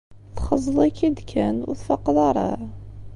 Txeẓẓeḍ-ik-id 0.35 1.17
kan. 1.31 1.55
Ur 1.67 1.75
tfaqeḍ 1.77 2.17
ara? 2.29 2.49